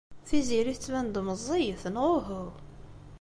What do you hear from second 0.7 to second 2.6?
tettban-d meẓẓiyet neɣ uhu?